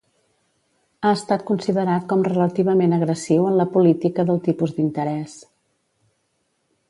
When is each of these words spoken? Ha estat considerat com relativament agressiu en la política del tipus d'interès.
Ha 1.01 1.11
estat 1.17 1.43
considerat 1.49 2.07
com 2.13 2.23
relativament 2.29 2.97
agressiu 2.97 3.45
en 3.49 3.59
la 3.59 3.67
política 3.75 4.27
del 4.31 4.41
tipus 4.49 4.75
d'interès. 4.79 5.37